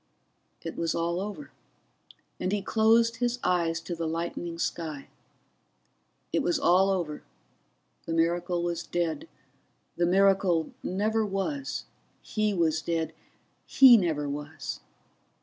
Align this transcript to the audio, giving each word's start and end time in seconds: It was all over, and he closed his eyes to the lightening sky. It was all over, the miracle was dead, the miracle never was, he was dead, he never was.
It 0.63 0.75
was 0.75 0.95
all 0.95 1.19
over, 1.21 1.51
and 2.39 2.51
he 2.51 2.63
closed 2.63 3.17
his 3.17 3.37
eyes 3.43 3.79
to 3.81 3.93
the 3.93 4.07
lightening 4.07 4.57
sky. 4.57 5.09
It 6.33 6.41
was 6.41 6.57
all 6.57 6.89
over, 6.89 7.21
the 8.07 8.13
miracle 8.13 8.63
was 8.63 8.81
dead, 8.81 9.29
the 9.97 10.07
miracle 10.07 10.71
never 10.81 11.23
was, 11.23 11.85
he 12.19 12.51
was 12.51 12.81
dead, 12.81 13.13
he 13.67 13.95
never 13.95 14.27
was. 14.27 14.79